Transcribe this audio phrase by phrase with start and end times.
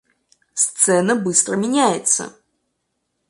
[0.55, 2.33] Сцена быстро меняется.